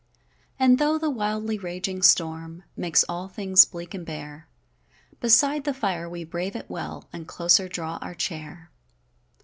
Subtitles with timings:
[0.57, 4.47] And, though the wildly raging storm Makes all things bleak and bare,
[5.19, 8.71] Beside the fire we brave it well, And closer draw our chair.